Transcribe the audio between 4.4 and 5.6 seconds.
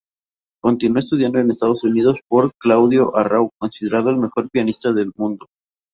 pianista del mundo.